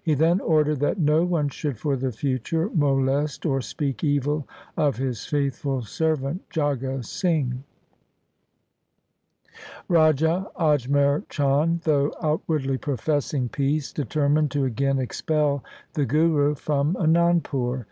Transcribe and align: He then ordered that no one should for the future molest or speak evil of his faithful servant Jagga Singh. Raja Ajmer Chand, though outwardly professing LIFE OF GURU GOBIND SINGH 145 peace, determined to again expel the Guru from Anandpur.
He 0.00 0.14
then 0.14 0.40
ordered 0.40 0.78
that 0.78 1.00
no 1.00 1.24
one 1.24 1.48
should 1.48 1.78
for 1.78 1.96
the 1.96 2.12
future 2.12 2.70
molest 2.72 3.44
or 3.44 3.60
speak 3.60 4.04
evil 4.04 4.46
of 4.76 4.98
his 4.98 5.26
faithful 5.26 5.82
servant 5.82 6.48
Jagga 6.48 7.04
Singh. 7.04 7.64
Raja 9.88 10.48
Ajmer 10.56 11.28
Chand, 11.28 11.80
though 11.80 12.14
outwardly 12.22 12.78
professing 12.78 13.42
LIFE 13.42 13.48
OF 13.48 13.56
GURU 13.56 13.64
GOBIND 13.64 13.82
SINGH 13.82 13.90
145 13.90 13.90
peace, 13.90 13.92
determined 13.92 14.50
to 14.52 14.64
again 14.64 14.98
expel 15.00 15.64
the 15.94 16.06
Guru 16.06 16.54
from 16.54 16.94
Anandpur. 16.94 17.82